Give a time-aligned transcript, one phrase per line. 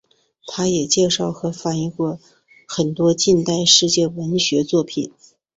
[0.47, 2.19] 它也介绍和翻译过
[2.67, 5.13] 很多近代世界文学作品。